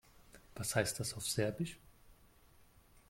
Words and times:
Was 0.55 0.75
heißt 0.75 0.99
das 0.99 1.13
auf 1.13 1.27
Serbisch? 1.27 1.77